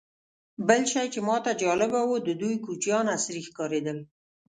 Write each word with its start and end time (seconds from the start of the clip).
بل 0.67 0.81
شی 0.91 1.05
چې 1.13 1.19
ماته 1.27 1.51
جالبه 1.61 2.01
و، 2.05 2.11
د 2.27 2.29
دوی 2.41 2.55
کوچیان 2.65 3.05
عصري 3.15 3.41
ښکارېدل. 3.47 3.97